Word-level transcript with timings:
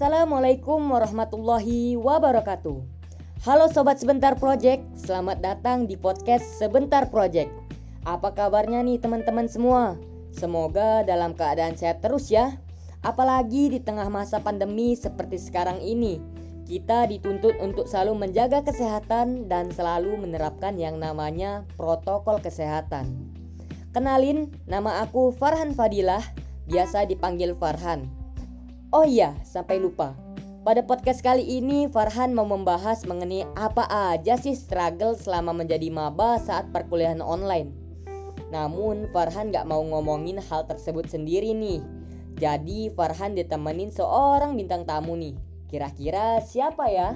Assalamualaikum 0.00 0.96
warahmatullahi 0.96 1.92
wabarakatuh. 1.92 2.80
Halo 3.44 3.68
Sobat 3.68 4.00
Sebentar 4.00 4.32
Project, 4.32 4.80
selamat 4.96 5.44
datang 5.44 5.84
di 5.84 5.92
podcast 5.92 6.40
Sebentar 6.56 7.04
Project. 7.12 7.52
Apa 8.08 8.32
kabarnya 8.32 8.80
nih 8.80 8.96
teman-teman 8.96 9.44
semua? 9.44 10.00
Semoga 10.32 11.04
dalam 11.04 11.36
keadaan 11.36 11.76
sehat 11.76 12.00
terus 12.00 12.32
ya. 12.32 12.56
Apalagi 13.04 13.76
di 13.76 13.76
tengah 13.76 14.08
masa 14.08 14.40
pandemi 14.40 14.96
seperti 14.96 15.36
sekarang 15.36 15.84
ini, 15.84 16.16
kita 16.64 17.04
dituntut 17.04 17.60
untuk 17.60 17.84
selalu 17.84 18.24
menjaga 18.24 18.64
kesehatan 18.64 19.52
dan 19.52 19.68
selalu 19.68 20.16
menerapkan 20.16 20.80
yang 20.80 20.96
namanya 20.96 21.68
protokol 21.76 22.40
kesehatan. 22.40 23.04
Kenalin, 23.92 24.48
nama 24.64 25.04
aku 25.04 25.28
Farhan 25.36 25.76
Fadilah, 25.76 26.24
biasa 26.72 27.04
dipanggil 27.04 27.52
Farhan. 27.52 28.19
Oh 28.90 29.06
iya, 29.06 29.38
sampai 29.46 29.78
lupa. 29.78 30.18
Pada 30.66 30.82
podcast 30.82 31.22
kali 31.22 31.46
ini 31.46 31.86
Farhan 31.86 32.34
mau 32.34 32.42
membahas 32.42 33.06
mengenai 33.06 33.46
apa 33.54 33.86
aja 33.86 34.34
sih 34.34 34.58
struggle 34.58 35.14
selama 35.14 35.54
menjadi 35.54 35.86
maba 35.94 36.42
saat 36.42 36.66
perkuliahan 36.74 37.22
online. 37.22 37.70
Namun 38.50 39.06
Farhan 39.14 39.54
gak 39.54 39.70
mau 39.70 39.78
ngomongin 39.86 40.42
hal 40.42 40.66
tersebut 40.66 41.06
sendiri 41.06 41.54
nih. 41.54 41.78
Jadi 42.42 42.90
Farhan 42.90 43.38
ditemenin 43.38 43.94
seorang 43.94 44.58
bintang 44.58 44.82
tamu 44.82 45.14
nih. 45.14 45.38
Kira-kira 45.70 46.42
siapa 46.42 46.90
ya? 46.90 47.14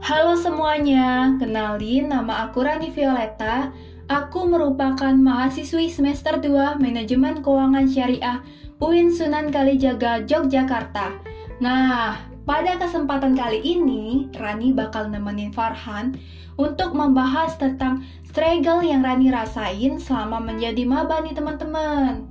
Halo 0.00 0.32
semuanya, 0.32 1.36
kenalin 1.36 2.08
nama 2.08 2.48
aku 2.48 2.64
Rani 2.64 2.88
Violeta. 2.88 3.68
Aku 4.10 4.42
merupakan 4.42 5.14
mahasiswi 5.14 5.86
semester 5.86 6.34
2 6.42 6.82
Manajemen 6.82 7.46
Keuangan 7.46 7.86
Syariah 7.86 8.42
UIN 8.82 9.06
Sunan 9.06 9.54
Kalijaga, 9.54 10.26
Yogyakarta. 10.26 11.14
Nah, 11.62 12.18
pada 12.42 12.74
kesempatan 12.74 13.38
kali 13.38 13.62
ini, 13.62 14.26
Rani 14.34 14.74
bakal 14.74 15.14
nemenin 15.14 15.54
Farhan 15.54 16.18
untuk 16.58 16.90
membahas 16.90 17.54
tentang 17.54 18.02
struggle 18.26 18.82
yang 18.82 19.06
Rani 19.06 19.30
rasain 19.30 20.02
selama 20.02 20.42
menjadi 20.42 20.82
maba 20.82 21.22
nih 21.22 21.38
teman-teman. 21.38 22.26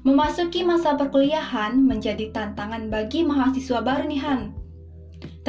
Memasuki 0.00 0.64
masa 0.64 0.96
perkuliahan 0.96 1.84
menjadi 1.84 2.32
tantangan 2.32 2.88
bagi 2.88 3.28
mahasiswa 3.28 3.84
baru 3.84 4.08
nih 4.08 4.24
Han. 4.24 4.59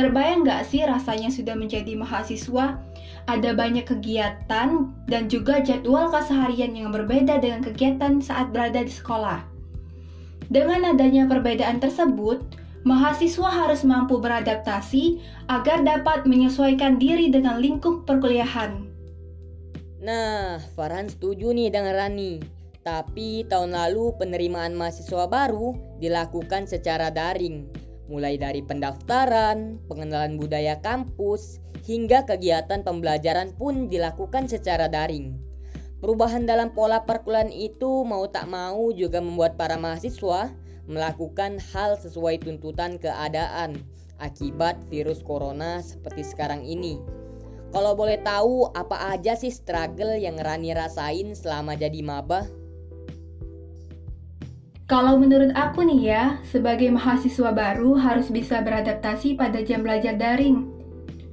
Terbayang 0.01 0.41
gak 0.49 0.65
sih 0.65 0.81
rasanya 0.81 1.29
sudah 1.29 1.53
menjadi 1.53 1.93
mahasiswa? 1.93 2.81
Ada 3.29 3.53
banyak 3.53 3.85
kegiatan 3.85 4.89
dan 5.05 5.23
juga 5.29 5.61
jadwal 5.61 6.09
keseharian 6.09 6.73
yang 6.73 6.89
berbeda 6.89 7.37
dengan 7.37 7.61
kegiatan 7.61 8.17
saat 8.17 8.49
berada 8.49 8.81
di 8.81 8.89
sekolah. 8.89 9.45
Dengan 10.49 10.97
adanya 10.97 11.29
perbedaan 11.29 11.77
tersebut, 11.77 12.41
mahasiswa 12.81 13.45
harus 13.45 13.85
mampu 13.85 14.17
beradaptasi 14.17 15.21
agar 15.53 15.85
dapat 15.85 16.25
menyesuaikan 16.25 16.97
diri 16.97 17.29
dengan 17.29 17.61
lingkup 17.61 18.09
perkuliahan. 18.09 18.89
Nah, 20.01 20.57
Farhan 20.73 21.13
setuju 21.13 21.53
nih 21.53 21.69
dengan 21.69 21.93
Rani. 21.93 22.41
Tapi 22.81 23.45
tahun 23.45 23.77
lalu 23.77 24.17
penerimaan 24.17 24.73
mahasiswa 24.73 25.29
baru 25.29 25.77
dilakukan 26.01 26.65
secara 26.65 27.13
daring, 27.13 27.69
mulai 28.11 28.35
dari 28.35 28.59
pendaftaran, 28.59 29.79
pengenalan 29.87 30.35
budaya 30.35 30.75
kampus, 30.83 31.63
hingga 31.87 32.27
kegiatan 32.27 32.83
pembelajaran 32.83 33.55
pun 33.55 33.87
dilakukan 33.87 34.51
secara 34.51 34.91
daring. 34.91 35.39
Perubahan 36.03 36.43
dalam 36.43 36.75
pola 36.75 37.07
perkuliahan 37.07 37.53
itu 37.53 38.03
mau 38.03 38.27
tak 38.27 38.51
mau 38.51 38.91
juga 38.91 39.23
membuat 39.23 39.55
para 39.55 39.79
mahasiswa 39.79 40.51
melakukan 40.89 41.61
hal 41.71 41.95
sesuai 41.95 42.41
tuntutan 42.41 42.97
keadaan 42.97 43.79
akibat 44.17 44.77
virus 44.89 45.21
corona 45.21 45.79
seperti 45.79 46.25
sekarang 46.25 46.65
ini. 46.65 46.97
Kalau 47.71 47.95
boleh 47.95 48.19
tahu 48.19 48.67
apa 48.75 49.15
aja 49.15 49.37
sih 49.37 49.53
struggle 49.53 50.19
yang 50.19 50.35
Rani 50.35 50.75
rasain 50.75 51.31
selama 51.31 51.79
jadi 51.79 52.03
maba? 52.03 52.43
Kalau 54.91 55.15
menurut 55.15 55.55
aku 55.55 55.87
nih 55.87 56.01
ya, 56.11 56.23
sebagai 56.43 56.91
mahasiswa 56.91 57.55
baru 57.55 57.95
harus 57.95 58.27
bisa 58.27 58.59
beradaptasi 58.59 59.39
pada 59.39 59.63
jam 59.63 59.87
belajar 59.87 60.19
daring. 60.19 60.67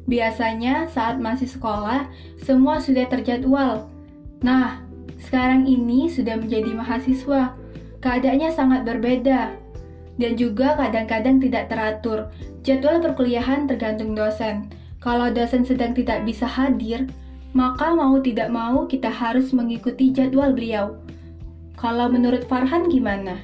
Biasanya 0.06 0.86
saat 0.86 1.18
masih 1.18 1.50
sekolah, 1.50 2.06
semua 2.38 2.78
sudah 2.78 3.10
terjadwal, 3.10 3.90
Nah, 4.38 4.78
sekarang 5.18 5.66
ini 5.66 6.06
sudah 6.06 6.38
menjadi 6.38 6.70
mahasiswa. 6.70 7.58
Keadaannya 7.98 8.50
sangat 8.54 8.86
berbeda 8.86 9.50
dan 10.18 10.32
juga 10.38 10.78
kadang-kadang 10.78 11.42
tidak 11.42 11.66
teratur. 11.66 12.30
Jadwal 12.62 13.02
perkuliahan 13.02 13.66
tergantung 13.66 14.14
dosen. 14.14 14.70
Kalau 15.02 15.30
dosen 15.30 15.66
sedang 15.66 15.94
tidak 15.94 16.22
bisa 16.22 16.46
hadir, 16.46 17.06
maka 17.54 17.90
mau 17.90 18.18
tidak 18.22 18.50
mau 18.50 18.86
kita 18.86 19.10
harus 19.10 19.50
mengikuti 19.50 20.14
jadwal 20.14 20.54
beliau. 20.54 20.94
Kalau 21.78 22.10
menurut 22.10 22.42
Farhan 22.50 22.90
gimana? 22.90 23.38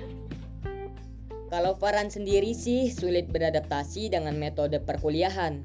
Kalau 1.54 1.78
Farhan 1.78 2.10
sendiri 2.10 2.50
sih 2.50 2.90
sulit 2.90 3.30
beradaptasi 3.30 4.10
dengan 4.10 4.34
metode 4.34 4.82
perkuliahan. 4.82 5.62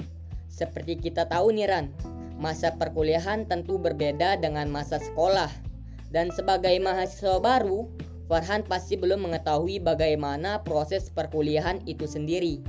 Seperti 0.53 1.01
kita 1.01 1.25
tahu 1.25 1.49
nih 1.49 1.65
Ran, 1.65 1.89
masa 2.37 2.77
perkuliahan 2.77 3.49
tentu 3.49 3.81
berbeda 3.81 4.37
dengan 4.37 4.69
masa 4.69 5.01
sekolah. 5.01 5.49
Dan 6.13 6.29
sebagai 6.29 6.77
mahasiswa 6.77 7.41
baru, 7.41 7.89
Farhan 8.29 8.61
pasti 8.61 8.93
belum 8.93 9.25
mengetahui 9.25 9.81
bagaimana 9.81 10.61
proses 10.61 11.09
perkuliahan 11.09 11.81
itu 11.89 12.05
sendiri. 12.05 12.61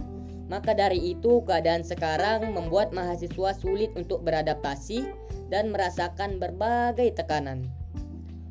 Maka 0.48 0.72
dari 0.72 1.12
itu, 1.12 1.44
keadaan 1.44 1.84
sekarang 1.84 2.56
membuat 2.56 2.96
mahasiswa 2.96 3.52
sulit 3.52 3.92
untuk 4.00 4.24
beradaptasi 4.24 5.04
dan 5.52 5.68
merasakan 5.68 6.40
berbagai 6.40 7.20
tekanan. 7.20 7.68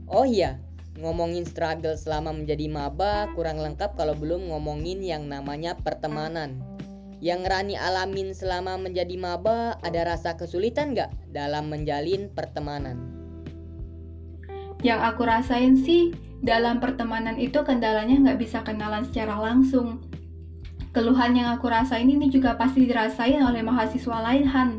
Oh 0.05 0.29
iya, 0.29 0.61
ngomongin 0.99 1.47
struggle 1.47 1.95
selama 1.95 2.35
menjadi 2.35 2.67
maba 2.67 3.31
kurang 3.33 3.59
lengkap 3.63 3.95
kalau 3.95 4.13
belum 4.13 4.51
ngomongin 4.51 4.99
yang 4.99 5.25
namanya 5.25 5.79
pertemanan. 5.79 6.59
Yang 7.19 7.51
Rani 7.51 7.75
alamin 7.75 8.31
selama 8.31 8.79
menjadi 8.79 9.15
maba 9.19 9.75
ada 9.83 10.07
rasa 10.07 10.39
kesulitan 10.39 10.95
gak 10.95 11.11
dalam 11.31 11.67
menjalin 11.67 12.31
pertemanan? 12.31 13.19
Yang 14.79 14.99
aku 15.03 15.21
rasain 15.27 15.75
sih, 15.75 16.15
dalam 16.39 16.79
pertemanan 16.79 17.35
itu 17.35 17.59
kendalanya 17.67 18.15
nggak 18.15 18.39
bisa 18.39 18.63
kenalan 18.63 19.03
secara 19.03 19.35
langsung. 19.35 19.99
Keluhan 20.95 21.35
yang 21.35 21.51
aku 21.51 21.67
rasain 21.67 22.07
ini 22.07 22.31
juga 22.31 22.55
pasti 22.55 22.87
dirasain 22.87 23.43
oleh 23.43 23.59
mahasiswa 23.59 24.17
lain 24.23 24.47
Han. 24.47 24.69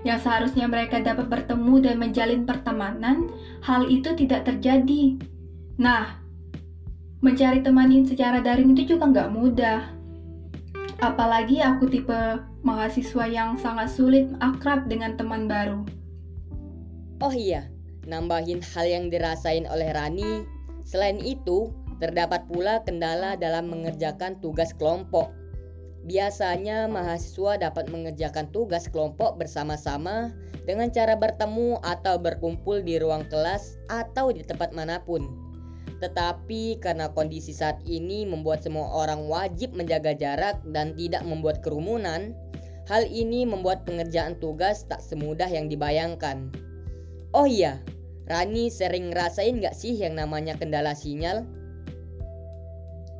Yang 0.00 0.24
seharusnya 0.24 0.64
mereka 0.64 1.04
dapat 1.04 1.28
bertemu 1.28 1.74
dan 1.84 2.00
menjalin 2.00 2.48
pertemanan, 2.48 3.28
hal 3.60 3.84
itu 3.92 4.16
tidak 4.16 4.48
terjadi. 4.48 5.20
Nah, 5.80 6.12
mencari 7.24 7.64
teman 7.64 7.88
secara 8.04 8.44
daring 8.44 8.76
itu 8.76 8.94
juga 8.94 9.08
nggak 9.08 9.32
mudah 9.32 10.00
Apalagi 11.00 11.64
aku 11.64 11.88
tipe 11.88 12.44
mahasiswa 12.60 13.24
yang 13.24 13.56
sangat 13.56 13.88
sulit 13.88 14.28
akrab 14.44 14.84
dengan 14.84 15.16
teman 15.16 15.48
baru. 15.48 15.80
Oh 17.24 17.32
iya, 17.32 17.72
nambahin 18.04 18.60
hal 18.60 18.84
yang 18.84 19.08
dirasain 19.08 19.64
oleh 19.64 19.96
Rani. 19.96 20.44
Selain 20.84 21.16
itu, 21.16 21.72
terdapat 22.04 22.44
pula 22.52 22.84
kendala 22.84 23.32
dalam 23.40 23.72
mengerjakan 23.72 24.36
tugas 24.44 24.76
kelompok. 24.76 25.32
Biasanya 26.04 26.84
mahasiswa 26.84 27.56
dapat 27.56 27.88
mengerjakan 27.88 28.52
tugas 28.52 28.84
kelompok 28.84 29.40
bersama-sama 29.40 30.36
dengan 30.68 30.92
cara 30.92 31.16
bertemu 31.16 31.80
atau 31.80 32.20
berkumpul 32.20 32.84
di 32.84 33.00
ruang 33.00 33.24
kelas 33.32 33.80
atau 33.88 34.28
di 34.36 34.44
tempat 34.44 34.76
mana 34.76 35.00
pun. 35.00 35.49
Tetapi 36.00 36.80
karena 36.80 37.12
kondisi 37.12 37.52
saat 37.52 37.80
ini 37.84 38.24
membuat 38.24 38.64
semua 38.64 38.88
orang 38.88 39.28
wajib 39.28 39.76
menjaga 39.76 40.16
jarak 40.16 40.56
dan 40.72 40.96
tidak 40.96 41.20
membuat 41.28 41.60
kerumunan, 41.60 42.32
hal 42.88 43.04
ini 43.06 43.44
membuat 43.44 43.84
pengerjaan 43.84 44.40
tugas 44.40 44.88
tak 44.88 45.04
semudah 45.04 45.46
yang 45.46 45.68
dibayangkan. 45.68 46.48
Oh 47.36 47.44
iya, 47.46 47.78
Rani 48.26 48.72
sering 48.72 49.12
ngerasain 49.12 49.60
gak 49.60 49.76
sih 49.76 49.94
yang 49.94 50.16
namanya 50.16 50.56
kendala 50.56 50.96
sinyal? 50.96 51.46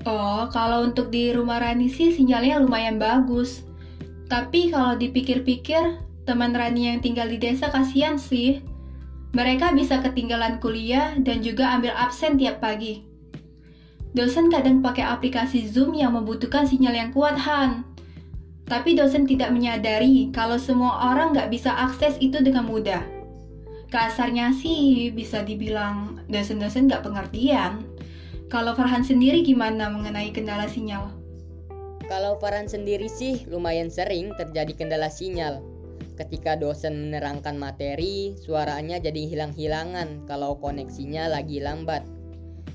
Oh, 0.09 0.49
kalau 0.49 0.89
untuk 0.89 1.13
di 1.13 1.31
rumah 1.37 1.61
Rani 1.61 1.93
sih 1.93 2.17
sinyalnya 2.17 2.65
lumayan 2.65 2.97
bagus. 2.97 3.61
Tapi 4.33 4.73
kalau 4.73 4.97
dipikir-pikir, 4.97 6.01
teman 6.25 6.57
Rani 6.57 6.89
yang 6.89 6.99
tinggal 7.05 7.29
di 7.29 7.37
desa 7.37 7.69
kasihan 7.69 8.17
sih. 8.17 8.65
Mereka 9.31 9.79
bisa 9.79 10.03
ketinggalan 10.03 10.59
kuliah 10.59 11.15
dan 11.23 11.39
juga 11.39 11.71
ambil 11.71 11.95
absen 11.95 12.35
tiap 12.35 12.59
pagi. 12.59 13.07
Dosen 14.11 14.51
kadang 14.51 14.83
pakai 14.83 15.07
aplikasi 15.07 15.71
Zoom 15.71 15.95
yang 15.95 16.19
membutuhkan 16.19 16.67
sinyal 16.67 16.99
yang 16.99 17.11
kuat, 17.15 17.39
Han. 17.39 17.87
Tapi 18.67 18.99
dosen 18.99 19.27
tidak 19.27 19.55
menyadari 19.55 20.35
kalau 20.35 20.59
semua 20.59 21.15
orang 21.15 21.31
nggak 21.31 21.51
bisa 21.51 21.71
akses 21.71 22.19
itu 22.19 22.43
dengan 22.43 22.67
mudah. 22.67 23.03
Kasarnya 23.91 24.55
sih 24.55 25.11
bisa 25.11 25.43
dibilang 25.43 26.23
dosen-dosen 26.31 26.91
nggak 26.91 27.03
pengertian. 27.03 27.87
Kalau 28.51 28.75
Farhan 28.75 29.07
sendiri 29.07 29.47
gimana 29.47 29.91
mengenai 29.91 30.35
kendala 30.35 30.67
sinyal? 30.67 31.11
Kalau 32.07 32.35
Farhan 32.43 32.67
sendiri 32.67 33.07
sih 33.07 33.47
lumayan 33.47 33.91
sering 33.91 34.35
terjadi 34.35 34.75
kendala 34.75 35.07
sinyal. 35.07 35.63
Ketika 36.21 36.53
dosen 36.53 37.09
menerangkan 37.09 37.57
materi, 37.57 38.37
suaranya 38.37 39.01
jadi 39.01 39.25
hilang-hilangan 39.25 40.29
kalau 40.29 40.53
koneksinya 40.61 41.33
lagi 41.33 41.65
lambat. 41.65 42.05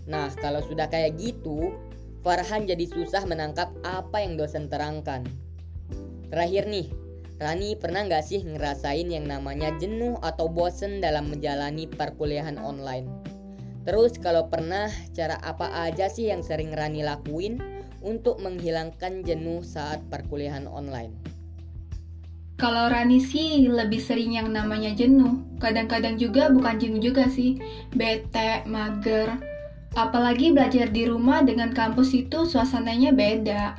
Nah, 0.10 0.34
kalau 0.42 0.66
sudah 0.66 0.90
kayak 0.90 1.22
gitu, 1.22 1.78
Farhan 2.26 2.66
jadi 2.66 2.90
susah 2.90 3.22
menangkap 3.30 3.70
apa 3.86 4.18
yang 4.18 4.34
dosen 4.34 4.66
terangkan. 4.66 5.30
Terakhir 6.34 6.66
nih, 6.66 6.90
Rani 7.38 7.78
pernah 7.78 8.10
nggak 8.10 8.26
sih 8.26 8.42
ngerasain 8.42 9.14
yang 9.14 9.30
namanya 9.30 9.70
jenuh 9.78 10.18
atau 10.26 10.50
bosen 10.50 10.98
dalam 10.98 11.30
menjalani 11.30 11.86
perkuliahan 11.86 12.58
online? 12.58 13.06
Terus 13.86 14.18
kalau 14.18 14.50
pernah, 14.50 14.90
cara 15.14 15.38
apa 15.46 15.70
aja 15.86 16.10
sih 16.10 16.34
yang 16.34 16.42
sering 16.42 16.74
Rani 16.74 17.06
lakuin 17.06 17.62
untuk 18.02 18.42
menghilangkan 18.42 19.22
jenuh 19.22 19.62
saat 19.62 20.02
perkuliahan 20.10 20.66
online? 20.66 21.25
Kalau 22.56 22.88
Rani 22.88 23.20
sih 23.20 23.68
lebih 23.68 24.00
sering 24.00 24.40
yang 24.40 24.48
namanya 24.56 24.96
jenuh. 24.96 25.44
Kadang-kadang 25.60 26.16
juga 26.16 26.48
bukan 26.48 26.80
jenuh 26.80 27.04
juga 27.04 27.28
sih, 27.28 27.60
bete, 27.92 28.64
mager. 28.64 29.28
Apalagi 29.96 30.56
belajar 30.56 30.88
di 30.88 31.04
rumah 31.08 31.44
dengan 31.44 31.76
kampus 31.76 32.16
itu 32.16 32.48
suasananya 32.48 33.12
beda. 33.12 33.76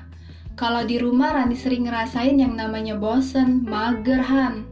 Kalau 0.61 0.85
di 0.85 1.01
rumah 1.01 1.37
Rani 1.37 1.57
sering 1.57 1.89
ngerasain 1.89 2.37
yang 2.37 2.57
namanya 2.57 2.97
bosen, 2.97 3.65
mager, 3.65 4.21
han. 4.21 4.69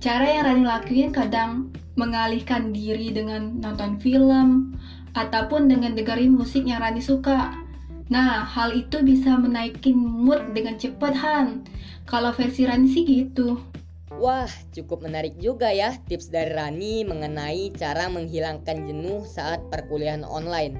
Cara 0.00 0.24
yang 0.24 0.44
Rani 0.48 0.64
lakuin 0.64 1.12
kadang 1.12 1.72
mengalihkan 1.96 2.72
diri 2.72 3.12
dengan 3.12 3.60
nonton 3.60 4.00
film, 4.00 4.76
ataupun 5.14 5.70
dengan 5.70 5.94
dengerin 5.94 6.34
musik 6.34 6.66
yang 6.66 6.82
Rani 6.82 7.00
suka. 7.00 7.54
Nah, 8.12 8.44
hal 8.44 8.76
itu 8.76 9.00
bisa 9.00 9.40
menaikin 9.40 9.96
mood 9.96 10.52
dengan 10.52 10.76
cepat, 10.76 11.16
Han. 11.16 11.64
Kalau 12.04 12.36
versi 12.36 12.68
Rani 12.68 12.88
sih 12.88 13.04
gitu. 13.04 13.56
Wah, 14.20 14.48
cukup 14.70 15.02
menarik 15.02 15.34
juga 15.40 15.72
ya 15.72 15.96
tips 16.06 16.30
dari 16.30 16.52
Rani 16.52 17.02
mengenai 17.02 17.74
cara 17.74 18.06
menghilangkan 18.06 18.86
jenuh 18.86 19.26
saat 19.26 19.58
perkuliahan 19.72 20.22
online. 20.22 20.76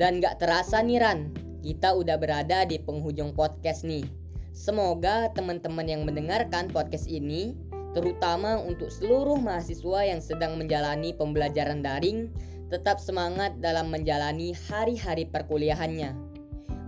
Dan 0.00 0.18
gak 0.18 0.40
terasa 0.42 0.80
nih 0.80 0.98
Ran, 0.98 1.30
kita 1.62 1.94
udah 1.94 2.18
berada 2.18 2.64
di 2.66 2.80
penghujung 2.80 3.36
podcast 3.36 3.86
nih. 3.86 4.02
Semoga 4.50 5.30
teman-teman 5.32 5.86
yang 5.86 6.02
mendengarkan 6.08 6.68
podcast 6.72 7.06
ini 7.06 7.54
terutama 7.92 8.56
untuk 8.56 8.88
seluruh 8.88 9.36
mahasiswa 9.36 10.00
yang 10.08 10.20
sedang 10.24 10.56
menjalani 10.56 11.12
pembelajaran 11.12 11.84
daring, 11.84 12.32
tetap 12.72 12.96
semangat 12.96 13.52
dalam 13.60 13.92
menjalani 13.92 14.56
hari-hari 14.68 15.28
perkuliahannya. 15.28 16.16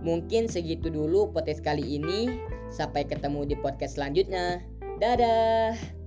Mungkin 0.01 0.49
segitu 0.49 0.89
dulu 0.89 1.29
podcast 1.29 1.61
kali 1.61 2.01
ini. 2.01 2.41
Sampai 2.69 3.05
ketemu 3.05 3.45
di 3.49 3.55
podcast 3.57 3.97
selanjutnya. 3.97 4.61
Dadah. 5.01 6.04